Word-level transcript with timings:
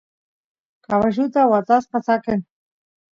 caballuta 0.87 1.41
watasqa 1.51 1.99
saqen 2.07 2.39